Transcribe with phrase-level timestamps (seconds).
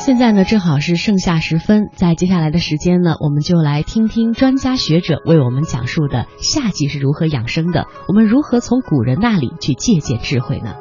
[0.00, 10.74] 现在呢，正好是盛夏时分，在接下来的时间呢，我们就来听听专家学者为我们讲述的夏季是如何养生的，我们如何从古人那里去借鉴智慧呢？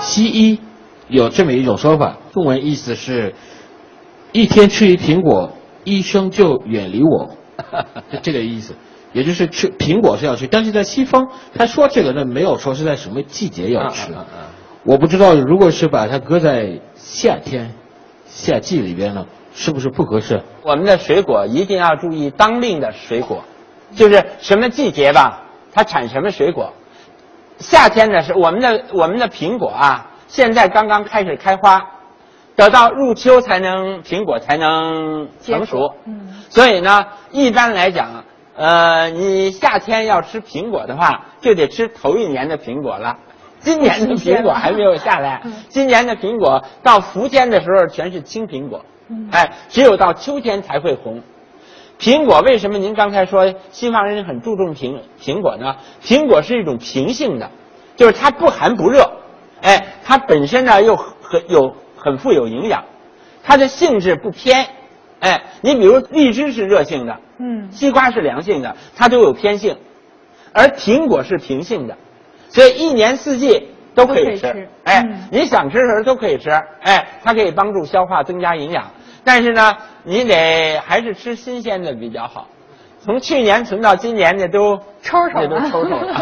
[0.00, 0.60] 西医
[1.08, 3.34] 有这么一种说法，中文意思是：
[4.32, 5.52] 一天吃一苹果，
[5.84, 7.36] 医生就远离我，
[8.10, 8.74] 就 这个意思。
[9.12, 14.10] 也就是吃苹果是要吃，但是在西方他说这个呢，没有说是在什么季节要吃。
[14.84, 17.74] 我不知道，如果是把它搁在夏天、
[18.26, 20.42] 夏季里边呢，是不是不合适？
[20.62, 23.42] 我们的水果一定要注意当令的水果，
[23.96, 25.42] 就是什么季节吧，
[25.72, 26.70] 它产什么水果。
[27.58, 31.80] 夏天的是我们的我们的苹果啊，现在刚刚开始开花，
[32.54, 35.94] 等到入秋才能苹果才能成熟。
[36.04, 38.22] 嗯，所以呢，一般来讲，
[38.54, 43.16] 呃，你夏天要吃苹果的话，就得吃头一年的苹果了。
[43.64, 48.84] 今年的苹果还没有下来，今年的苹果到伏天的时候全是青苹果，
[49.30, 51.22] 哎，只有到秋天才会红。
[51.98, 55.76] 苹果为什么您刚才说西方人很注重苹苹果呢？
[56.02, 57.50] 苹果是一种平性的，
[57.96, 59.10] 就是它不寒不热，
[59.62, 62.84] 哎，它本身呢又很有很富有营养，
[63.42, 64.66] 它的性质不偏，
[65.20, 69.78] 哎，你比如荔枝是热性的，嗯，西瓜是凉性的，它都有偏性，
[70.52, 71.96] 而苹果是平性的。
[72.54, 76.50] 所以一年四季都可以吃，哎，你想吃的时候都可以吃，
[76.82, 78.84] 哎，它可以帮助消化，增加营养。
[79.24, 79.72] 但是呢，
[80.04, 82.46] 你得还是吃新鲜的比较好。
[83.00, 86.12] 从去年存到今年，的都抽抽了，都抽抽了。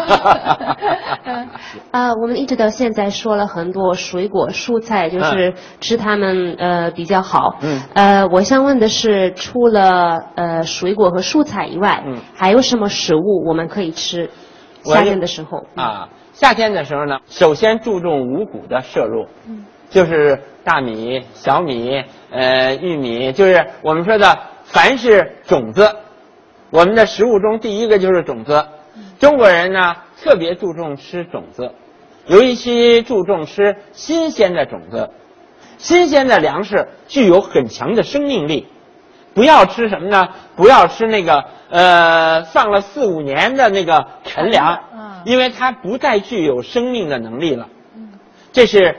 [1.91, 7.57] 啊， 我们一直到现在说了很多水果、蔬菜，就是吃它们呃比较好。
[7.61, 7.79] 嗯。
[7.93, 14.29] 呃，我想问的是，除了呃水果和蔬菜以外，嗯，还有什么食物我们可以吃？
[14.83, 16.09] 夏天的时候啊。
[16.33, 19.27] 夏天的时候呢，首先注重五谷的摄入，
[19.89, 25.95] 就是大米、小米、呃玉米，就是我们说的凡是种子，
[26.71, 28.65] 我们的食物中第一个就是种子。
[29.19, 31.71] 中国人呢特别注重吃种子，
[32.25, 35.11] 尤其注重吃新鲜的种子，
[35.77, 38.67] 新鲜的粮食具有很强的生命力。
[39.35, 40.29] 不要吃什么呢？
[40.55, 44.79] 不要吃那个呃放了四五年的那个陈粮。
[45.25, 47.67] 因为它不再具有生命的能力了，
[48.51, 48.95] 这是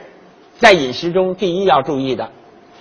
[0.58, 2.30] 在饮食中第一要注意的。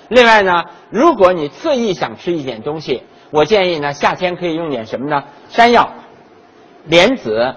[0.09, 5.23] 另外呢，如果你特意想吃一点东西，我建议呢，夏天可以用点什么呢？
[5.49, 5.91] 山药、
[6.85, 7.55] 莲子、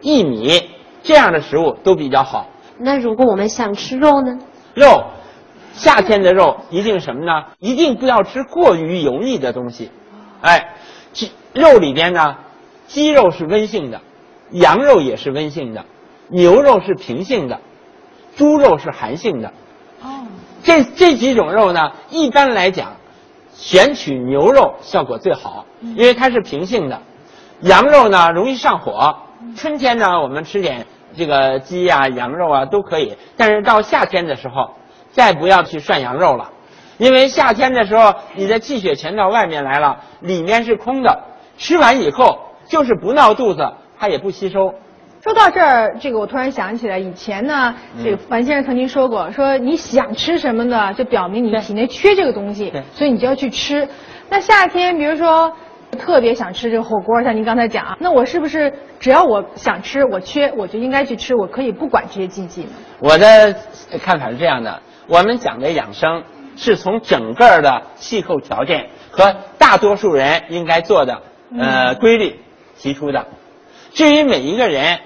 [0.00, 0.70] 薏米
[1.02, 2.48] 这样的食物都比较好。
[2.78, 4.38] 那如果我们想吃肉呢？
[4.74, 5.04] 肉，
[5.74, 7.44] 夏天的肉一定什么呢？
[7.58, 9.90] 一定不要吃过于油腻的东西。
[10.40, 10.76] 哎，
[11.12, 12.36] 鸡肉里边呢，
[12.86, 14.00] 鸡肉是温性的。
[14.52, 15.84] 羊肉也是温性的，
[16.28, 17.58] 牛肉是平性的，
[18.36, 19.52] 猪肉是寒性的。
[20.02, 20.26] 哦，
[20.62, 22.92] 这这几种肉呢，一般来讲，
[23.54, 27.00] 选取牛肉效果最好，因为它是平性的。
[27.60, 29.16] 羊肉呢容易上火，
[29.56, 30.86] 春天呢我们吃点
[31.16, 34.70] 这个鸡呀、羊肉啊都可以，但是到夏天的时候，
[35.12, 36.50] 再不要去涮羊肉了，
[36.98, 41.22] 因为夏天的时候你的气血全到外面来了，里面是空的，
[41.56, 43.72] 吃完以后就是不闹肚子。
[44.02, 44.74] 它也不吸收。
[45.22, 53.88] 说到这儿，这个我突然想起来，以前呢，这个樊先生曾经说过，说你想吃什么呢，就表明你体内缺这个东西，所以你就要去吃。
[54.28, 55.52] 那夏天，比如说
[56.00, 62.70] 特别想吃这个火锅，像您刚才讲啊，那我是不是只要我想吃，我缺，我就应该去吃，我可以不管这些禁忌呢？
[62.98, 63.54] 我的
[64.02, 66.24] 看法是这样的：我们讲的养生，
[66.56, 71.22] 是从整个的气候条件和大多数人应该做的
[71.56, 72.40] 呃规律
[72.76, 73.24] 提出的。
[73.92, 74.98] 至于每一个人，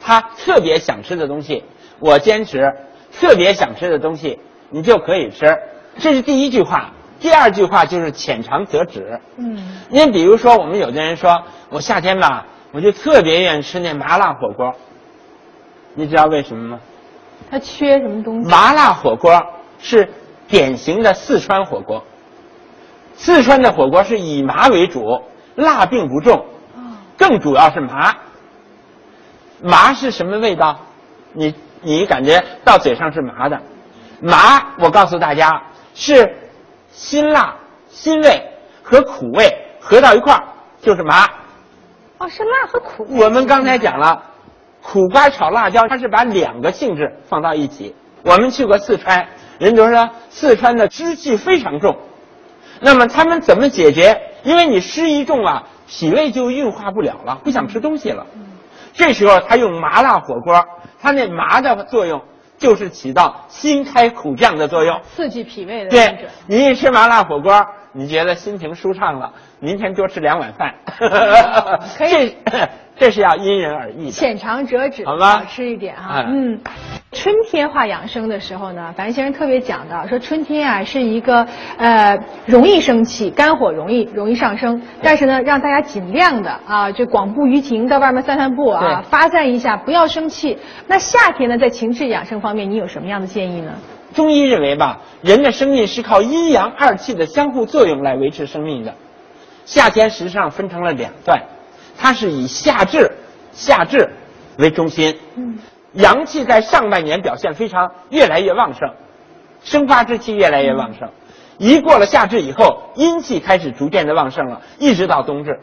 [0.00, 1.64] 他特别想吃的东西，
[1.98, 2.72] 我坚持，
[3.12, 4.38] 特别想吃的东西，
[4.70, 5.58] 你就可以吃。
[5.98, 6.90] 这是第一句话。
[7.20, 9.18] 第二句话就是浅尝辄止。
[9.36, 9.56] 嗯。
[9.88, 14.74] 您比如说，我们有的人说，我夏天吧，我就特别愿意吃那麻辣火锅。
[15.94, 16.80] 你知道为什么吗？
[17.50, 18.50] 它缺什么东西？
[18.50, 19.40] 麻辣火锅
[19.78, 20.06] 是
[20.48, 22.04] 典型的四川火锅。
[23.14, 25.22] 四川的火锅是以麻为主，
[25.54, 26.44] 辣并不重，
[27.16, 28.14] 更主要是麻。
[29.64, 30.78] 麻是什么味道？
[31.32, 33.60] 你你感觉到嘴上是麻的，
[34.20, 35.62] 麻我告诉大家
[35.94, 36.36] 是
[36.92, 37.56] 辛辣、
[37.88, 38.42] 辛味
[38.82, 39.50] 和苦味
[39.80, 40.44] 合到一块儿
[40.82, 41.24] 就是麻。
[42.18, 43.06] 哦，是辣和苦。
[43.18, 44.22] 我们刚才讲了，
[44.82, 47.96] 苦瓜炒辣椒，它是把两个性质放到一起。
[48.22, 49.26] 我们去过四川，
[49.58, 51.96] 人就说四川的湿气非常重，
[52.80, 54.20] 那么他们怎么解决？
[54.42, 58.26] 因为你湿一重啊，脾胃就运化不了了，不想吃东西了。
[58.94, 60.64] 这时候他用麻辣火锅，
[61.02, 62.22] 他那麻的作用
[62.56, 65.90] 就是起到辛开苦降的作用，刺激脾胃的。
[65.90, 70.74] 对，你一吃麻辣火锅，你觉得心情舒畅了，明天多吃两碗饭。
[71.98, 72.36] 可以，
[72.96, 74.12] 这是要因人而异的。
[74.12, 75.40] 浅尝辄止，好吗？
[75.40, 76.24] 少吃一点哈。
[76.26, 76.60] 嗯。
[77.14, 81.46] 春天化养生的时候呢，樊先生特别讲到说，春天啊是一个
[81.78, 90.58] 呃容易生气，肝火容易容易上升，但是呢，让大家尽量的啊，就广步于庭，到外面散散步啊，发散一下，不要生气。
[90.88, 93.72] 那夏天呢，在情志养生方面，你有什么样的建议呢？
[94.12, 98.92] 中医认为吧，人的生命是靠阴阳二气的相互作用来维持生命的。
[99.64, 101.40] 夏天实际上分成了两段，
[101.96, 103.10] 它是以夏至、
[103.52, 104.10] 夏至
[104.58, 105.16] 为中心。
[105.36, 105.56] 嗯。
[105.94, 108.90] 阳气在上半年表现非常越来越旺盛，
[109.62, 111.08] 生发之气越来越旺盛，
[111.58, 115.60] 一过了夏至以后，阴气开始逐渐的旺盛了，一直到冬至，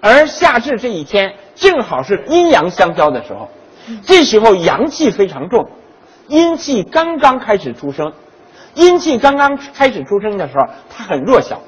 [0.00, 3.48] 而夏至这一天正好是阴阳相交的时候，
[4.04, 5.68] 这时候阳气非常重，
[6.28, 8.12] 阴气刚刚开始出生，
[8.74, 11.60] 阴气刚刚开始出生的时候，它很弱小，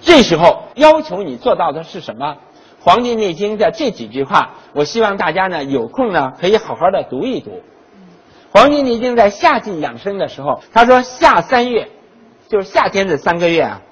[0.00, 2.26] 这时候要求你做到的是什么？
[2.86, 7.50] 《黄帝内经》的这几句话，我希望大家呢有空呢可以好好的读一读。
[8.52, 11.88] 《黄帝内经》在夏季养生的时候，他说夏三月，
[12.48, 13.82] 就是夏天的三个月啊，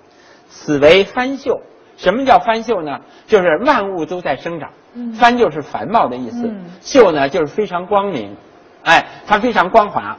[0.49, 1.61] 此为翻秀。
[1.97, 3.01] 什么叫翻秀呢？
[3.27, 4.71] 就是万物都在生长，
[5.19, 6.49] 翻就是繁茂的意思，
[6.81, 8.37] 秀呢就是非常光明，
[8.85, 10.17] 哎，它非常光滑。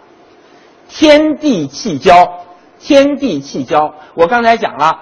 [0.89, 2.44] 天地气交，
[2.77, 3.95] 天地气交。
[4.16, 5.00] 我刚才讲了，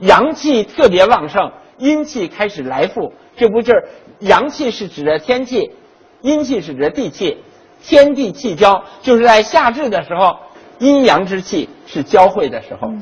[0.00, 1.50] 阳气特别旺盛。
[1.78, 3.84] 阴气开始来复，这不就是
[4.20, 5.72] 阳气是指的天气，
[6.20, 7.42] 阴气是指的地气，
[7.82, 10.36] 天地气交，就是在夏至的时候，
[10.78, 12.92] 阴阳之气是交汇的时候。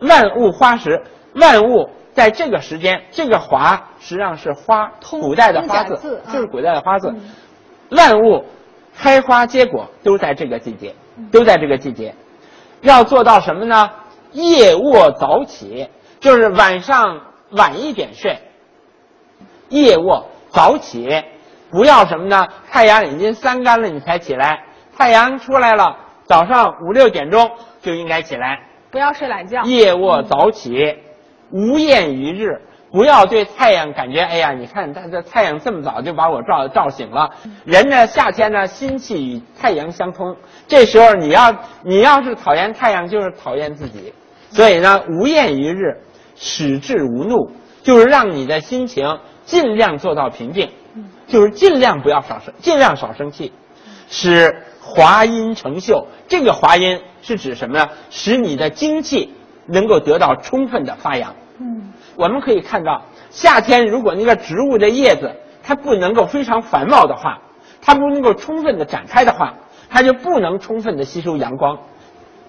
[0.00, 1.02] 万物花时，
[1.34, 7.14] 万物在这个时间，这个“华”实际上是花，古代的花字，就是古代的花字。
[7.90, 8.44] 万物
[8.96, 10.94] 开花结果都在这个季节，
[11.30, 12.14] 都在这个季节。
[12.80, 13.90] 要做到什么呢？
[14.32, 15.88] 夜卧早起，
[16.18, 17.20] 就是晚上。
[17.56, 18.38] 晚一点睡，
[19.68, 21.08] 夜卧早起，
[21.70, 22.46] 不要什么呢？
[22.70, 24.64] 太阳已经三竿了，你才起来。
[24.96, 28.60] 太阳出来了，早上五六点钟就应该起来。
[28.90, 29.62] 不要睡懒觉。
[29.62, 30.98] 夜卧早起，
[31.50, 32.60] 无厌于日。
[32.92, 37.28] 不要对太阳感觉，哎呀，你看它这太阳这么早就把我照照醒了。
[37.64, 40.36] 人呢，夏天呢，心气与太阳相通。
[40.68, 41.52] 这时候你要
[41.82, 44.14] 你要是讨厌太阳，就是讨厌自己。
[44.50, 46.00] 所以呢，无厌于日。
[46.46, 47.50] 使志无怒，
[47.82, 50.68] 就是让你的心情尽量做到平静，
[51.26, 53.50] 就是尽量不要少生，尽量少生气，
[54.10, 56.06] 使华阴成秀。
[56.28, 57.88] 这个华阴是指什么呢？
[58.10, 59.32] 使你的精气
[59.66, 61.34] 能够得到充分的发扬。
[61.58, 67.38] 嗯，我们可以看到，夏天如果那个植物的叶子它不能够非常繁茂的话，
[67.80, 69.54] 它不能够充分的展开的话，
[69.88, 71.78] 它就不能充分的吸收阳光。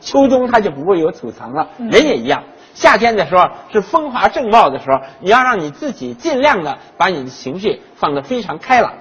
[0.05, 1.67] 秋冬它就不会有储藏了。
[1.77, 2.43] 人也一样。
[2.75, 8.93] 夏天的时候是风华正茂的时候，你要让你自己尽量的把你的情绪放得非常开朗，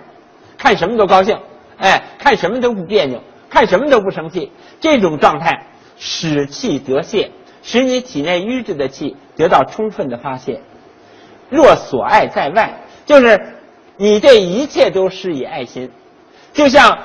[0.56, 1.38] 看什么都高兴，
[1.76, 3.20] 哎，看什么都不别扭，
[3.50, 4.50] 看什么都不生气。
[4.80, 5.66] 这种状态
[5.98, 7.30] 使气得泄，
[7.62, 10.60] 使你体内瘀滞的气得到充分的发泄。
[11.50, 12.72] 若所爱在外，
[13.04, 13.38] 就是
[13.96, 15.90] 你对一切都施以爱心，
[16.52, 16.96] 就像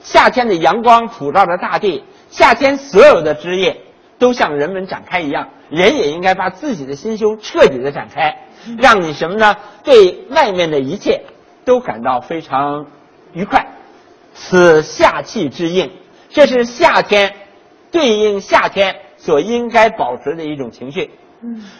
[0.00, 3.80] 夏天的阳光普照着大地，夏天所有的枝叶。
[4.18, 8.36] 都像人们展开一样，人也应该把自己的心胸彻底的展开，
[8.76, 9.56] 让你什么呢？
[9.82, 11.22] 对外面的一切
[11.64, 12.84] 都感到非常
[13.32, 13.66] 愉快。
[14.34, 15.90] 此夏气之应，
[16.28, 17.34] 这是夏天
[17.90, 21.10] 对应夏天所应该保持的一种情绪。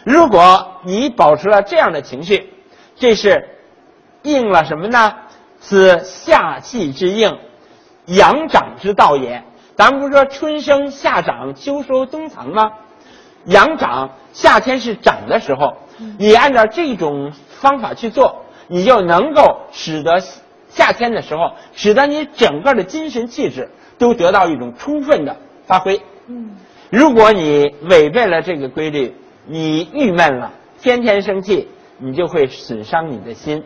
[0.03, 2.51] 如果你保持了这样的情绪，
[2.95, 3.47] 这是
[4.23, 5.13] 应了什么呢？
[5.59, 7.37] 此夏气之应，
[8.07, 9.43] 阳长之道也。
[9.81, 12.71] 咱们不是说春生夏长秋收冬藏吗？
[13.45, 15.75] 阳长夏天是长的时候，
[16.19, 20.21] 你按照这种方法去做，你就能够使得
[20.69, 25.35] 夏天的时候，使得你整个的精神气质都得到一种充分的
[25.65, 25.99] 发挥。
[26.27, 26.57] 嗯，
[26.91, 29.15] 如果你违背了这个规律，
[29.47, 33.63] 你郁闷了，天天生气，你就会损伤你的心。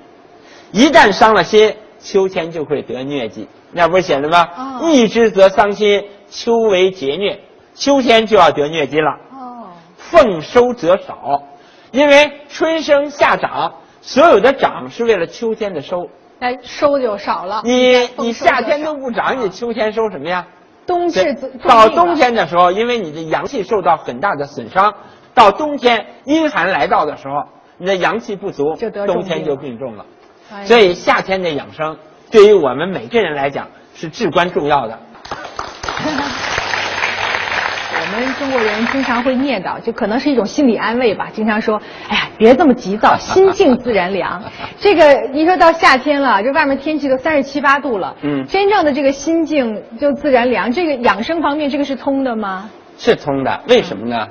[0.72, 3.50] 一旦伤了心，秋天就会得疟疾。
[3.78, 4.80] 那不是写的吗？
[4.84, 7.38] 一之则伤心，秋为节虐，
[7.74, 9.12] 秋天就要得疟疾了。
[9.34, 9.68] 哦，
[9.98, 11.44] 奉收则少，
[11.92, 16.08] 因为春生夏长，所有的长是为了秋天的收。
[16.40, 17.62] 哎，收就少了。
[17.66, 20.48] 你你夏天都不长，你秋天收什么呀？
[20.88, 21.36] 冬至
[21.68, 24.94] 到冬天的时候，因为你的阳气受到很大的损伤，
[25.34, 27.44] 到冬天阴寒来到的时候，
[27.78, 28.74] 你的阳气不足，
[29.06, 30.06] 冬天就病重了。
[30.64, 31.98] 所以夏天的养生。
[32.36, 33.66] 对于我们每个人来讲
[33.96, 35.00] 是至关重要的。
[37.98, 41.30] 我们中国人经常会念叨，就可能是一种心理安慰吧。
[41.32, 44.44] 经常说：“哎呀，别这么急躁，心静自然凉。”
[44.78, 50.70] 这个一说到夏天了，这外面天气都三十七八度了，嗯，真正的这个心静就自然凉。
[50.70, 52.70] 这个养生方面，这个是通的吗？
[52.98, 53.62] 是通的。
[53.70, 54.28] 为什么呢？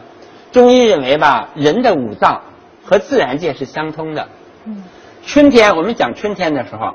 [0.52, 2.42] 中医认为吧，人的五脏
[2.84, 4.28] 和自然界是相通的。
[4.66, 4.84] 嗯，
[5.24, 6.94] 春天我们讲春天的时候，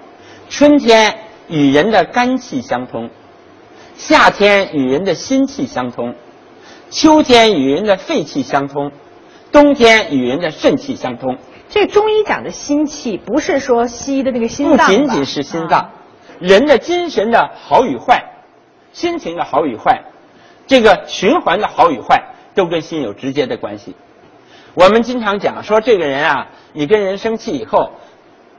[0.49, 1.15] 春天
[1.47, 3.11] 与人的肝气相通，
[3.95, 6.15] 夏天与人的心气相通。
[6.89, 8.91] 秋天与人的肺气相通，
[9.51, 11.37] 冬天与人的肾气相通。
[11.69, 14.87] 这中医讲的心气，不是说西医的那个心脏。
[14.87, 15.91] 不仅仅是心脏，
[16.39, 18.23] 人的精神的好与坏，
[18.91, 20.01] 心情的好与坏，
[20.65, 22.23] 这个循环的好与坏，
[22.55, 23.95] 都跟心有直接的关系。
[24.73, 27.91] 我们经常讲说，这个人啊，你跟人生气以后，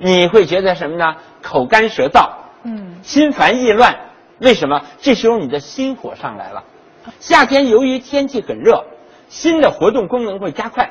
[0.02, 1.16] 你会觉得什么呢？
[1.42, 2.30] 口干舌燥，
[2.64, 3.94] 嗯，心烦意乱。
[4.38, 4.82] 为什么？
[5.02, 6.64] 这时候你的心火上来了。
[7.18, 8.86] 夏天由于天气很热，
[9.28, 10.90] 心的活动功能会加快。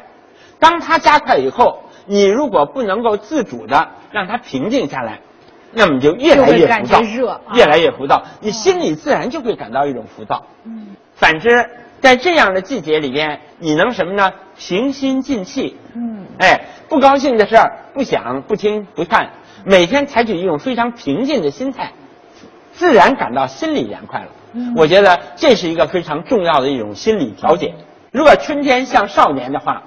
[0.59, 5.21] 当它加快以后，你如果不能够自主的让它平静下来，
[5.71, 7.01] 那么就越来越浮躁，
[7.55, 10.45] 越来越浮躁，你心里自然就会感到一种浮躁。
[10.65, 10.95] 嗯。
[11.15, 11.49] 反之，
[12.01, 14.31] 在这样的季节里边，你能什么呢？
[14.57, 15.77] 平心静气。
[15.95, 16.25] 嗯。
[16.39, 19.29] 哎，不高兴的事儿不想、不听、不看，
[19.65, 21.91] 每天采取一种非常平静的心态，
[22.71, 24.27] 自然感到心里凉快了。
[24.75, 27.73] 我觉得这是一个非常重要的一种心理调节。
[28.11, 29.83] 如果春天像少年的话，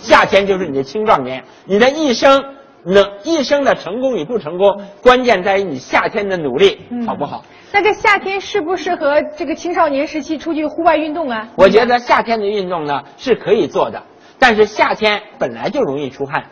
[0.00, 1.42] 夏天就是你的青壮年。
[1.64, 2.44] 你的一生
[2.84, 7.44] 能一生的成功与不成功，关键在于你夏天的努力好不好？
[7.72, 11.48] 那这夏天适不适合这个青少年时期出去户外运动啊？
[11.56, 14.02] 我觉得夏天的运动呢是可以做的，
[14.38, 16.44] 但是夏天本来就容易出汗，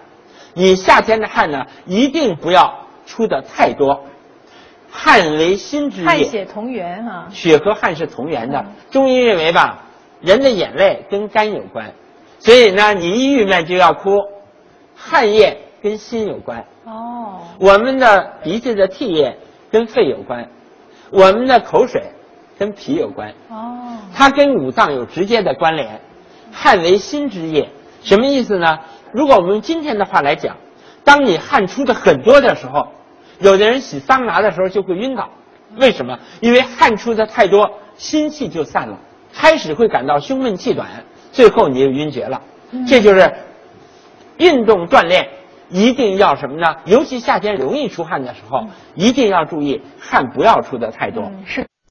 [0.55, 4.05] 你夏天的汗呢一定不要出的太多。
[4.95, 7.27] 汗为心之液，汗血同源哈。
[7.31, 8.62] 血和汗是同源的。
[8.91, 9.85] 中医认为吧，
[10.21, 11.95] 人的眼泪跟肝有关，
[12.39, 14.11] 所以呢，你一郁闷就要哭。
[14.95, 16.65] 汗液跟心有关。
[16.85, 17.41] 哦。
[17.59, 19.37] 我们的鼻子的涕液
[19.71, 20.49] 跟肺有关，
[21.11, 22.03] 我们的口水
[22.59, 23.31] 跟脾有关。
[23.49, 23.99] 哦。
[24.15, 26.01] 它跟五脏有直接的关联。
[26.53, 27.69] 汗为心之液，
[28.03, 28.79] 什么意思呢？
[29.11, 30.57] 如果我们用今天的话来讲，
[31.03, 32.89] 当你汗出的很多的时候。
[33.39, 35.29] 有的人洗桑拿的时候就会晕倒，
[35.77, 36.17] 为什么？
[36.41, 38.97] 因为汗出的太多，心气就散了，
[39.35, 40.87] 开始会感到胸闷气短，
[41.33, 42.41] 最后你就晕厥了。
[42.87, 43.35] 这就是
[44.37, 45.29] 运动锻炼
[45.73, 46.76] 一定要什么呢？
[46.85, 51.33] 尤其夏天容易出汗的时候，一定要注意汗不要出的太多。
[51.47, 51.67] 是。